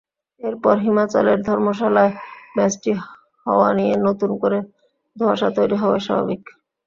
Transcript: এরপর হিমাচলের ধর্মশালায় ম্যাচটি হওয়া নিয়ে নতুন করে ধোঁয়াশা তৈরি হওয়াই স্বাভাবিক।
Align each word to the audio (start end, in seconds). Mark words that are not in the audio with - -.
এরপর 0.41 0.75
হিমাচলের 0.79 1.39
ধর্মশালায় 1.47 2.13
ম্যাচটি 2.55 2.91
হওয়া 3.45 3.69
নিয়ে 3.77 3.95
নতুন 4.07 4.31
করে 4.41 4.59
ধোঁয়াশা 5.15 5.49
তৈরি 5.57 5.75
হওয়াই 5.81 6.01
স্বাভাবিক। 6.05 6.41